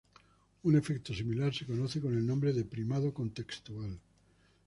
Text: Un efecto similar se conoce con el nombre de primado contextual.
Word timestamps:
Un 0.63 0.73
efecto 0.75 1.13
similar 1.13 1.53
se 1.53 1.67
conoce 1.67 2.01
con 2.01 2.17
el 2.17 2.25
nombre 2.25 2.53
de 2.53 2.65
primado 2.65 3.13
contextual. 3.13 3.99